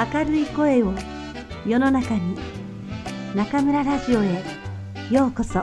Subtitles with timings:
[0.00, 0.94] 明るい声を
[1.66, 2.34] 世の中に
[3.34, 4.42] 中村ラジオへ
[5.10, 5.62] ようこそ。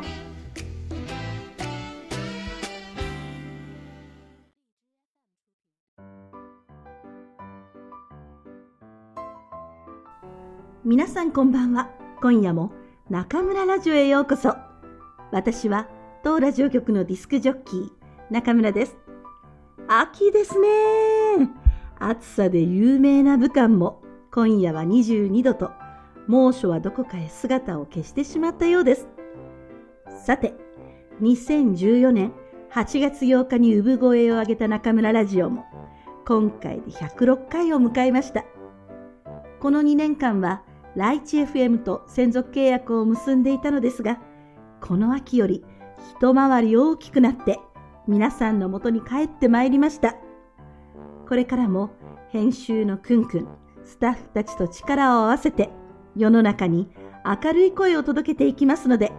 [10.86, 11.90] 皆さんこんばんは。
[12.22, 12.72] 今夜も
[13.10, 14.56] 中村ラジオへようこそ。
[15.32, 15.90] 私は
[16.24, 17.90] 当ラジオ局のディスクジョッキー
[18.30, 18.96] 中村です。
[19.88, 20.70] 秋ですね。
[21.98, 24.04] 暑さで有名な武漢も
[24.38, 25.72] 今夜は22度と
[26.28, 29.08] 猛暑はどこかへ姿を消してしまったようです。
[30.24, 30.54] さて、
[31.24, 32.34] 2014年
[32.72, 35.66] 8月8日に産声を上げた中村ラジオも
[36.28, 38.46] 今回で106回を迎えました。
[39.60, 40.62] この2年間は
[40.96, 44.20] ライチ FM と専属契約を結んでいたのですが、
[44.82, 45.66] この秋より
[46.20, 47.58] 一回り大きくなって
[48.08, 50.14] 皆さんのもとに帰ってまいりました。
[51.28, 51.90] これからも
[52.30, 53.48] 編集のくんくん、
[53.88, 55.70] スタッフたちと力を合わせて
[56.18, 56.90] 世の中に
[57.26, 59.14] 明るい声を届けていきますので、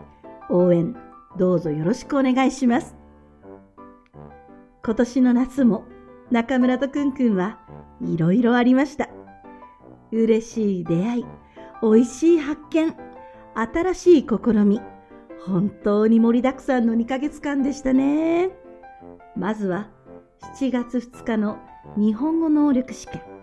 [0.50, 0.94] 応援
[1.38, 2.94] どうぞよろしくお願いします。
[4.84, 5.84] 今年の夏も
[6.30, 7.58] 中村とくんくんは
[8.00, 9.08] いろいろありました。
[10.12, 11.26] 嬉しい出会い、
[11.82, 12.94] 美味しい発見、
[13.54, 14.80] 新しい試み、
[15.46, 18.50] 本当に盛りだくさんの2ヶ月間でしたね。
[19.34, 19.88] まずは
[20.60, 21.58] 7月2日の
[21.96, 23.37] 日本語能力試験。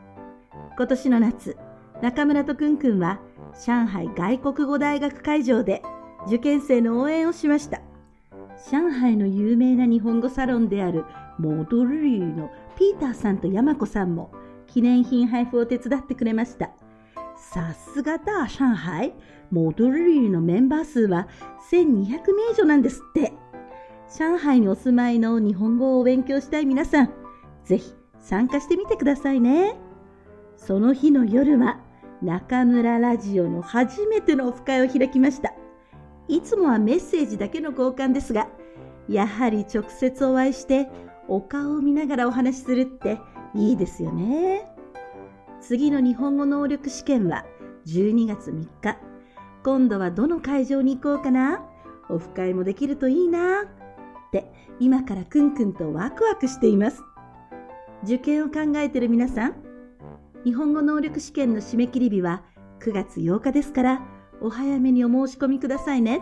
[0.77, 1.57] 今年の夏、
[2.01, 3.19] 中村とくんくんは
[3.65, 5.81] 上海外国語大学会場で
[6.27, 7.81] 受験生の応援をしました。
[8.71, 11.05] 上海の有名な日本語サロンである
[11.37, 14.31] モドルリーのピーターさんと山子さんも
[14.67, 16.71] 記念品配布を手伝ってくれました。
[17.37, 19.13] さすがだ、上海。
[19.51, 21.29] モドルリーのメンバー数は
[21.71, 23.31] 1200名以上なんですって。
[24.17, 27.13] 上海にお住まいの日本語を勉強したい皆さん、
[27.63, 29.84] ぜひ参加してみてくださいね。
[30.57, 31.79] その日の夜は
[32.21, 35.53] 中村ラジオの初めてのオフ会を開きました。
[36.27, 38.47] いつもはメッセージだけの交換ですが、
[39.07, 40.89] やはり直接お会いして
[41.27, 43.19] お顔を見ながらお話しするって
[43.53, 44.65] いいですよね。
[45.61, 47.45] 次の日本語能力試験は
[47.85, 48.97] 12月3日。
[49.63, 51.63] 今度はどの会場に行こうかな
[52.09, 53.65] オフ会もできるといいなっ
[54.31, 57.03] て今からくんくんとワクワクしています。
[58.03, 59.55] 受験を考えている皆さん、
[60.45, 62.43] 日本語能力試験の締め切り日は
[62.79, 64.01] 9月8日ですから、
[64.41, 66.21] お早めにお申し込みくださいね。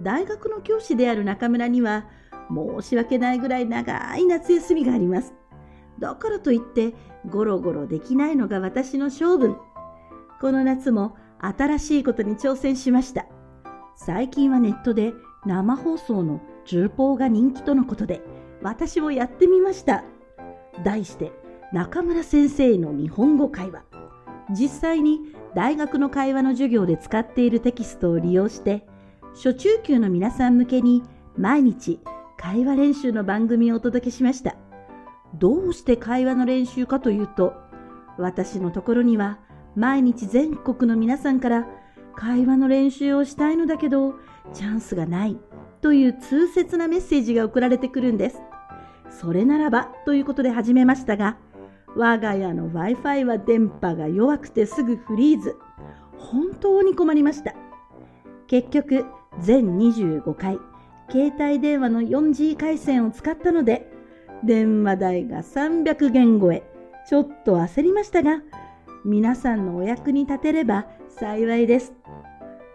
[0.00, 2.06] 大学の教師である中村には、
[2.48, 5.34] 申し訳ないぐらい長い夏休みがあります。
[5.98, 6.94] だからといって、
[7.28, 9.56] ゴロゴロできないのが私の性分。
[10.40, 13.26] この夏も新しいことに挑戦しました。
[13.96, 18.22] 最近はネットで生放送の重報が人気とのことで、
[18.62, 20.04] 私もやってみました。
[20.84, 21.32] 題して、
[21.70, 23.82] 中村先生の日本語会話。
[24.50, 25.20] 実際に
[25.54, 28.86] 大学の会話の授業で使っているテキストを利用して
[29.34, 31.02] 初中級の皆さん向けに
[31.36, 32.00] 毎日
[32.38, 34.56] 会話練習の番組をお届けしました。
[35.34, 37.52] どうして会話の練習かというと
[38.16, 39.38] 私のところには
[39.76, 41.66] 毎日全国の皆さんから
[42.16, 44.14] 会話の練習をしたいのだけど
[44.54, 45.36] チャンスがない
[45.82, 48.40] という痛切なメッセージが送られてくるんです。
[49.10, 51.36] それならばということで始めましたが
[51.98, 55.56] 我が家の Wi-Fi は電波が弱くてすぐフリーズ。
[56.16, 57.56] 本当に困りました。
[58.46, 59.04] 結局、
[59.40, 60.60] 全25回、
[61.10, 63.90] 携帯電話の 4G 回線を使ったので、
[64.44, 66.62] 電話代が300元超え。
[67.08, 68.42] ちょっと焦りましたが、
[69.04, 71.94] 皆さんのお役に立てれば幸いです。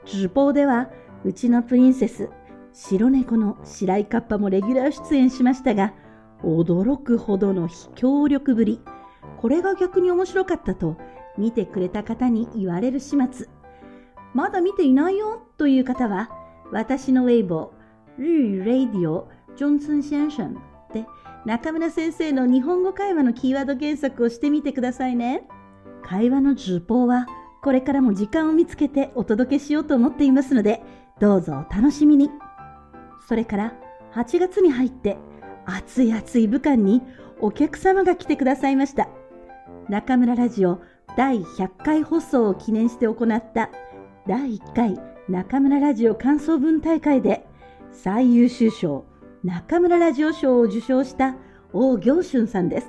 [0.06, 0.90] 直播では、
[1.24, 2.30] うちのプリンセス、
[2.74, 5.94] 白猫の白井カッパもレギュラー出演しましたが、
[6.44, 8.82] 驚くほどの非協力ぶり。
[9.38, 10.98] これが逆に面白かったと
[11.38, 13.48] 見てくれた方に言われる始末。
[14.34, 16.30] まだ見ていないよという方は、
[16.72, 20.50] 私のウェイボー、日語ラディオ、ジョンソン先生
[20.94, 21.06] で
[21.46, 25.48] 中村先生の日本語会話のキーワード検索をしてみてくださいね。
[26.04, 27.28] 会話の受報は
[27.62, 30.82] これからも時間を見つけてお届けしようと思っていますので、
[31.20, 32.30] どうぞお楽しみに。
[33.28, 33.74] それから
[34.14, 35.18] 8月に入って
[35.66, 37.02] 暑い暑い武漢に
[37.44, 39.10] お客様が来てくださいました。
[39.90, 40.80] 中村ラジオ
[41.18, 43.70] 第100回放送を記念して行った
[44.26, 44.98] 第1回
[45.28, 47.46] 中村ラジオ感想文大会で
[47.92, 49.04] 最優秀賞
[49.44, 51.36] 中村ラジオ賞を受賞した
[51.74, 52.88] 王行春さんです。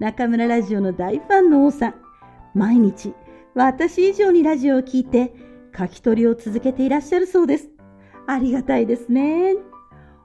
[0.00, 1.94] 中村ラジオの大ファンの王さん、
[2.54, 3.14] 毎日
[3.54, 5.32] 私以上にラジオを聴いて
[5.78, 7.68] 書き取りを続けていらっしゃるそうです。
[8.26, 9.54] ありがたいですね。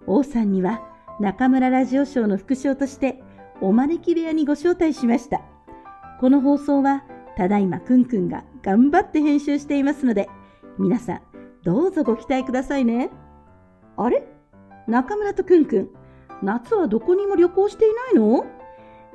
[0.08, 0.82] 王さんには
[1.20, 3.22] 中村ラジオ賞の副賞として
[3.62, 5.42] お招き部屋にご招待しました。
[6.20, 7.04] この放送は
[7.36, 10.30] ただいまくんくんが頑張って編集していますので、
[10.78, 11.22] 皆さん
[11.64, 13.10] どうぞご期待くださいね。
[13.98, 14.28] あれ？
[14.88, 15.90] 中村とくんくん、
[16.44, 18.46] 夏はどこにも旅行していないの？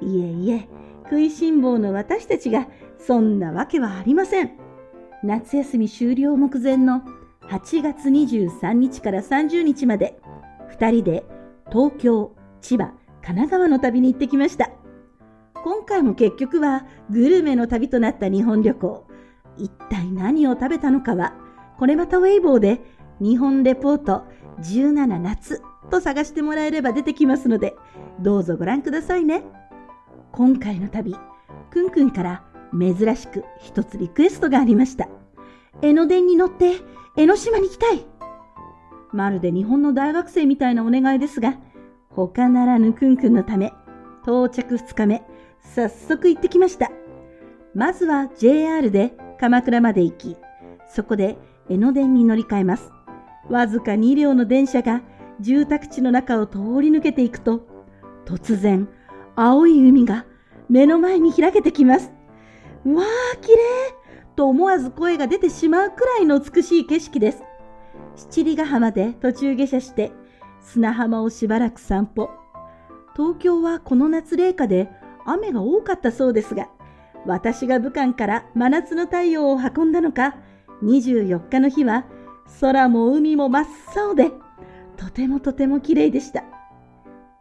[0.02, 0.68] いえいえ、
[1.04, 2.66] 食いしん坊の私たちが
[2.98, 4.52] そんなわけはありません。
[5.22, 7.02] 夏休み終了目前の
[7.48, 10.20] 8月23日から30日まで、
[10.78, 11.24] 2人で
[11.70, 14.70] 東京、千葉、神奈川の旅に行ってきました。
[15.62, 19.06] 今回も結局はグルメの旅となった日本旅行。
[19.58, 21.34] 一体何を食べたのかは、
[21.78, 22.80] これまたウェイボーで
[23.20, 24.24] 日本レポート
[24.60, 27.76] 17夏と探してもらえれば出てきますので、
[28.20, 29.42] どうぞご覧くださいね。
[30.32, 31.14] 今回の旅、
[31.70, 35.08] くんくんから珍しく一つリクエストがありました。
[35.82, 36.76] 江ノ電に乗って
[37.16, 38.06] 江ノ島に行きたい。
[39.12, 41.56] まるで日本の大学生みたいなお願いですが、
[42.14, 43.72] 他ならぬくんくんのため、
[44.22, 45.22] 到着2日目、
[45.62, 46.90] 早速行ってきました。
[47.74, 50.36] まずは JR で鎌倉まで行き、
[50.88, 52.90] そこで江ノ電に乗り換えます。
[53.48, 55.02] わずか2両の電車が
[55.40, 57.66] 住宅地の中を通り抜けていくと、
[58.26, 58.88] 突然、
[59.36, 60.26] 青い海が
[60.68, 62.12] 目の前に開けてきます。
[62.84, 63.58] わあ、綺麗
[64.34, 67.44] と思わず声が出てしまうくらいの美しい景色です。
[68.16, 70.12] 七里ヶ浜で途中下車して、
[70.62, 72.30] 砂浜をしばらく散歩。
[73.16, 74.88] 東京はこの夏冷夏で
[75.26, 76.68] 雨が多かったそうですが、
[77.26, 80.36] 私が武漢から真夏の太陽を運んだのか、
[80.82, 82.06] 24日の日は
[82.60, 84.30] 空も海も真っ青で、
[84.96, 86.44] とてもとても綺麗でした。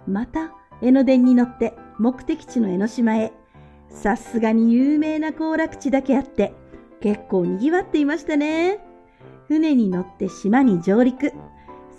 [0.07, 3.33] また、江ノ電に乗って目的地の江ノ島へ。
[3.89, 6.53] さすがに有名な行楽地だけあって、
[7.01, 8.79] 結構賑わっていましたね。
[9.47, 11.33] 船に乗って島に上陸。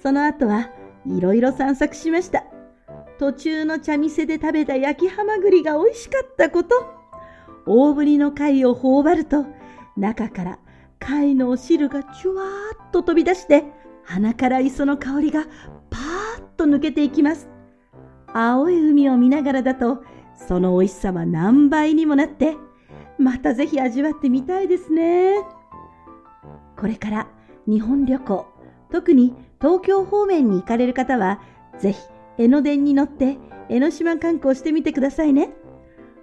[0.02, 0.70] その後は
[1.06, 2.44] いろいろ散策しました。
[3.18, 6.74] 途中の茶店で食べた焼きハマグリが美味しかったこと。
[7.66, 9.44] 大ぶりの貝を頬張ると、
[9.96, 10.58] 中から
[10.98, 12.46] 貝のお汁がチュワー
[12.88, 13.64] っと飛び出して、
[14.04, 15.44] 鼻から磯の香りが
[15.90, 17.48] パーッと抜けていきます。
[18.32, 20.02] 青い海を見ながらだと、
[20.36, 22.56] その美味しさは何倍にもなって、
[23.18, 25.34] またぜひ味わってみたいですね。
[26.78, 27.28] これから
[27.66, 28.46] 日本旅行、
[28.90, 31.40] 特に東京方面に行かれる方は、
[31.78, 32.00] ぜひ
[32.38, 33.38] 江ノ電に乗って
[33.68, 35.50] 江ノ島観光してみてくださいね。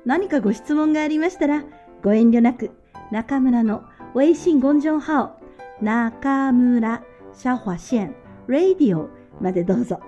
[0.05, 1.63] 何かご質問がありましたら、
[2.03, 2.71] ご遠慮なく、
[3.11, 3.83] 中村の
[4.15, 5.31] 微信公众号、
[5.81, 7.03] 中村
[7.33, 8.15] シャホアシェン、
[8.47, 9.09] ラディオ
[9.41, 9.99] までどうぞ。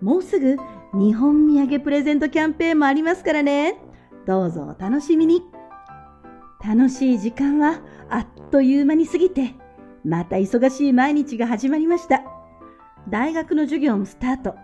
[0.00, 0.56] もうすぐ
[0.94, 3.78] 日本土産プレゼントキャンペーンもありますからね。
[4.26, 5.42] どうぞお楽しみに。
[6.64, 9.54] 楽しい時間はあっという間に過ぎて、
[10.06, 12.22] また忙しい毎日が始まりました。
[13.08, 14.54] 大学の授業もスタート。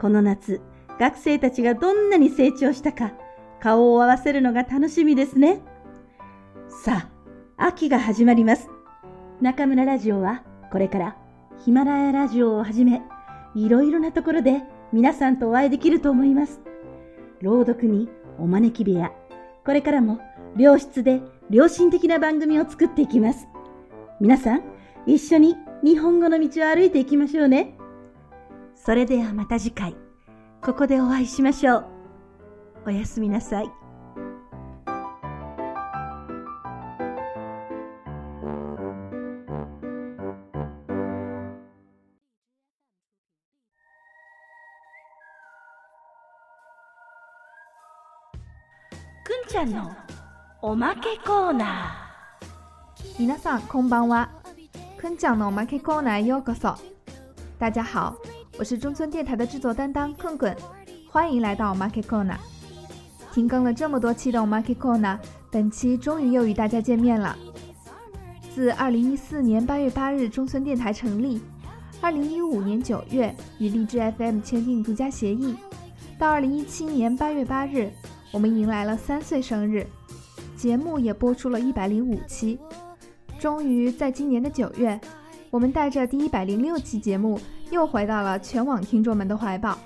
[0.00, 0.62] この夏、
[0.98, 3.12] 学生たちがどんなに成長したか、
[3.60, 5.60] 顔を合わせるのが楽しみですね。
[6.82, 7.10] さ
[7.58, 8.70] あ、秋が始まります。
[9.42, 10.42] 中村ラジオは
[10.72, 11.16] これから
[11.58, 13.02] ヒマラヤラジオをはじめ、
[13.54, 14.62] いろいろなところで
[14.94, 16.58] 皆さんとお会いできると思います。
[17.42, 19.12] 朗読にお招き部屋、
[19.62, 20.20] これからも
[20.56, 23.46] 良質で良心的な番組を作っていきます。
[24.20, 24.62] 皆さん、
[25.06, 27.74] 一緒に日本語の道を歩いていきましょうね。
[28.74, 29.96] それではまた次回、
[30.62, 31.86] ここでお会いしましょう。
[32.86, 33.70] おやすみなさい。
[49.24, 49.90] くんちゃんの
[50.60, 52.09] おまけコーナー。
[53.19, 54.29] 皆さんこんばんは。
[54.97, 56.75] くんちゃんのおまけコーナーようこそ。
[57.59, 58.15] 大家好，
[58.57, 60.55] 我是中村电台的制作担当困困，
[61.09, 62.37] 欢迎来到 Market Corner。
[63.33, 65.17] 停更了这么多期的 Market Corner，
[65.51, 67.37] 本期终于又与大家见面了。
[68.53, 71.41] 自2014年8月8日中村电台成立，
[72.01, 75.55] 2015年9月与荔枝 FM 签订独家协议，
[76.17, 77.91] 到2017年8月8日，
[78.31, 79.85] 我们迎来了三岁生日，
[80.55, 82.57] 节目也播出了一百零五期。
[83.40, 85.00] 终于在今年的九月，
[85.50, 87.40] 我们带着第一百零六期节目。
[87.70, 89.78] 又回到了全网听众们的怀抱。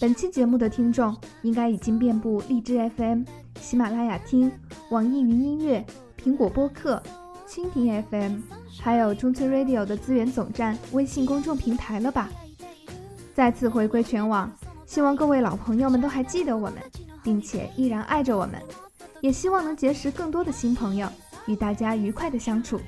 [0.00, 3.22] 本期节目的听众应该已经遍布荔枝 FM、
[3.60, 4.50] 喜马拉雅听、
[4.90, 5.86] 网易云音乐、
[6.20, 7.00] 苹果播客、
[7.48, 8.40] 蜻蜓 FM，
[8.80, 12.28] 还有中村 Radio 的资源总站微信公众平台了吧？
[13.34, 14.50] 再次回归全网，
[14.84, 16.74] 希望各位老朋友们都还记得我们，
[17.22, 18.60] 并且依然爱着我们，
[19.20, 21.08] 也希望能结识更多的新朋友，
[21.50, 22.80] 与大家愉快的相处。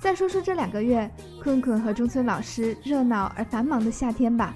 [0.00, 1.10] 再说说这两个月，
[1.42, 4.54] 困困和中村老师热闹而繁忙的夏天吧。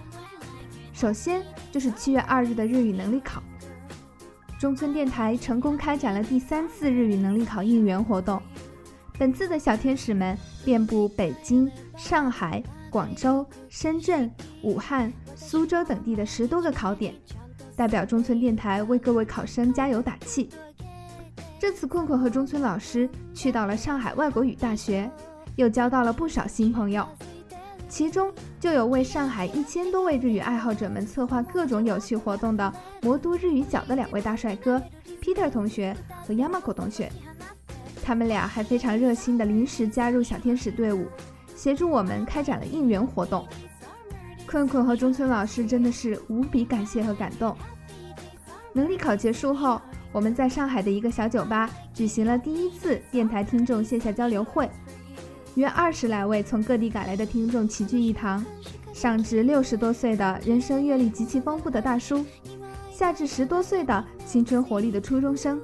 [0.92, 3.42] 首先就是七月二日的日语能力考。
[4.58, 8.40] 中村电台成功开展了第三次日语能力考应援活动。
[9.18, 14.30] 本次的小天使们遍布北京、上海、广州、深圳、
[14.62, 17.12] 武汉、苏州等地的十多个考点，
[17.74, 20.48] 代表中村电台为各位考生加油打气。
[21.62, 25.08] 这次困困和中村老师去到了上海外国语大学，
[25.54, 27.06] 又交到了不少新朋友。
[27.88, 34.82] 其中就有为上海一千多位日语爱好者们策划各种有趣活动的魔都日语角的两位大帅哥
[35.20, 37.08] Peter 同学和 Yamako 同学，
[38.02, 41.06] 他们俩还非常热心的临时加入小天使队伍，
[41.54, 43.46] 协助我们开展了应援活动。
[44.48, 47.56] 困困和中村老师真的是无比感谢和感动。
[48.72, 49.80] 能力考结束后，
[50.12, 54.68] 我们在上海的一个小酒吧举行了第一次电台听众线下交流会。
[55.54, 58.44] 约二十来位从各地赶来的听众齐聚一堂，
[58.92, 62.24] 上至六十多岁的人生阅历极其丰富的大叔，
[62.90, 65.60] 下至十多岁的青春活力的初中生，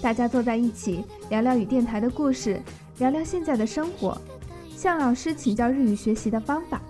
[0.00, 2.58] 大家坐在一起聊聊与电台的故事，
[2.98, 4.18] 聊聊现在的生活，
[4.74, 6.80] 向老师请教日语学习的方法。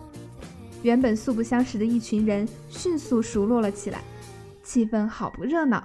[0.83, 4.01] 原本素不相识的一群人迅速熟络了起来，
[4.63, 5.83] 气氛好不热闹。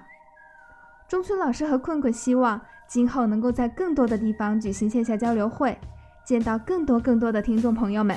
[1.09, 5.75] 中村老师和困困希望今后能够在更多的地方举行线下交流会。
[6.23, 8.15] 见到更多更多的听众朋友们。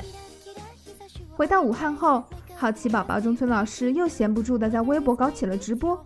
[1.30, 2.22] 回到武汉后，
[2.54, 5.98] 好奇宝宝中村老师又闲不住的在微博搞起了直播，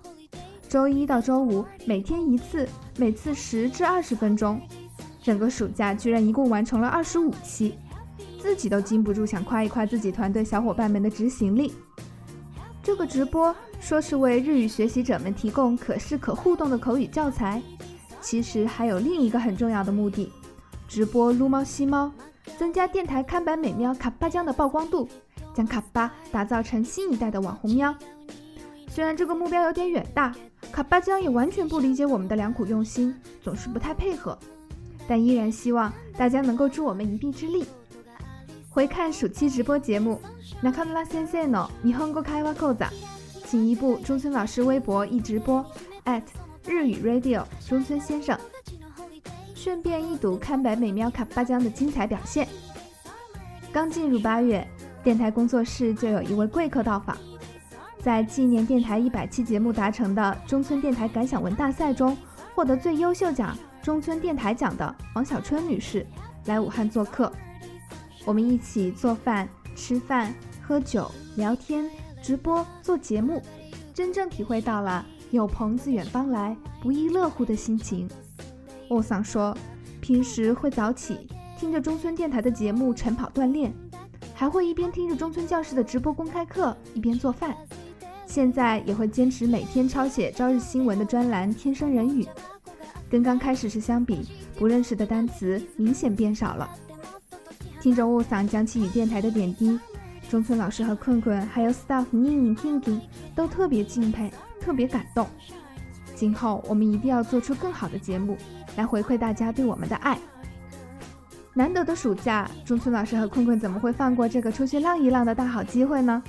[0.69, 4.61] 周一到周五每天一次，每次十至二十分钟，
[5.21, 7.77] 整个暑假居然一共完成了二十五期，
[8.39, 11.75] 自己都禁不住想夸一夸自己团队小伙伴们的执行力。
[12.87, 17.61] 这个直播说是为日语学习者们提供可视可互动的口语教材，
[18.21, 20.31] 其实还有另一个很重要的目的。
[20.87, 22.13] 直播撸猫吸猫，
[22.57, 25.09] 增加电台看板美喵卡巴江的曝光度，
[25.53, 27.93] 将卡巴打造成新一代的网红喵。
[28.87, 30.33] 虽然这个目标有点远大，
[30.71, 33.13] 卡巴江也完全不理解我们的良苦用心，
[33.43, 34.39] 总是不太配合，
[35.09, 37.67] 但依然希望大家能够助我们一臂之力。
[38.76, 40.20] 回看暑期直播节目，
[40.64, 42.88] ナカムラ先生の日本語会話講座，
[43.46, 45.66] 请移步中村老师微博一直播
[46.66, 48.38] 日语 radio 中村先生。
[49.54, 52.48] 顺便一睹看白美喵卡巴江的精彩表现。
[53.72, 54.68] 刚进入八月，
[55.04, 57.16] 电台工作室就有一位贵客到访，
[58.00, 62.18] 在纪念电台一百期节目达成的中村电台感想文大赛中
[62.56, 66.06] 获得最优秀奖中村电台奖的王小春女士
[66.46, 67.32] 来武汉做客，
[68.27, 71.89] 我们一起做饭、吃饭、喝酒、聊天、
[72.21, 73.41] 直播、做节目，
[73.95, 78.09] 真正体会到了有朋自远方来，不亦乐乎的心情。
[78.89, 79.57] 欧桑说，
[80.01, 83.73] 平时会早起听着中村电台的节目晨跑锻炼，
[84.35, 87.57] 还会一边听着中村教室的直播公开课一边做饭。
[88.27, 92.25] 现在也会坚持每天抄写朝日新闻的专栏《天生人语》，
[93.09, 96.69] 跟刚开始时相比，不认识的单词明显变少了。
[97.87, 99.79] 听着雾嗓讲起与电台的点滴，
[100.29, 103.01] 中村老师和困困还有 staff 宁宁、听听
[103.33, 104.29] 都特别敬佩，
[104.61, 105.25] 特别感动。
[106.13, 108.37] 今后我们一定要做出更好的节目。
[108.75, 110.19] 来回馈大家对我们的爱。
[111.55, 116.21] 难得的暑假，中村老师和困困怎么会放过这个出去浪一浪的大好机会呢？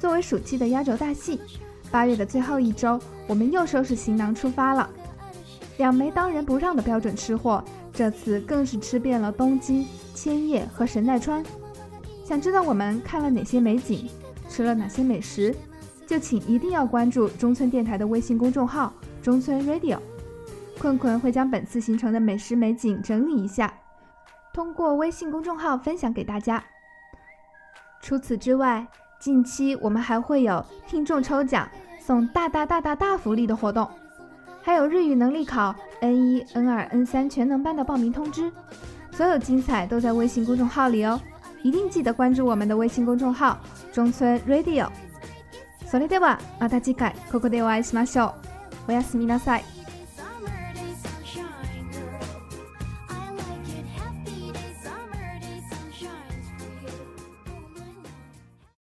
[0.00, 1.40] 作为暑期的压轴大戏，
[1.92, 4.90] 八月的最后一周，我们又收拾行囊出发了。
[5.76, 7.62] 两枚当仁不让的标准吃货，
[8.02, 11.40] 这次更是吃遍了东京、千叶和神奈川。
[12.24, 14.10] 想知道我们看了哪些美景，
[14.48, 15.54] 吃了哪些美食，
[16.04, 18.92] 就请一定要关注中村电台的微信公众号
[19.22, 20.00] “中村 Radio”。
[20.80, 23.72] 困困会将本次行程的美食美景整理一下，
[24.52, 26.64] 通过微信公众号分享给大家。
[28.00, 28.84] 除此之外，
[29.20, 33.88] 近期我们还会有听众抽奖送大大大大大福利的活动，
[34.61, 38.51] 还有日语能力考 N 一、N 二、N 三全能班的报名通知。
[39.11, 41.19] 所有精彩都在微信公众号里哦，
[41.63, 43.57] 一定记得关注我们的微信公众号
[43.91, 44.89] 中村 Radio。
[45.89, 48.33] それではまた次回ここでお会いしましょ
[48.87, 48.89] う。
[48.89, 49.70] おやすみなさい。